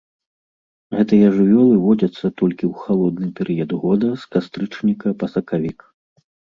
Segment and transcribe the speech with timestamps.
[0.95, 5.79] Гэтыя жывёлы водзяцца толькі ў халодны перыяд года з кастрычніка па сакавік.